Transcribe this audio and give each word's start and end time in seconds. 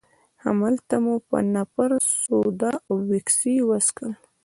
هماغلته 0.43 0.95
مو 1.03 1.15
په 1.29 1.37
نفر 1.55 1.89
سوډا 2.19 2.73
او 2.89 2.95
ویسکي 3.09 3.55
وڅښل. 3.63 4.11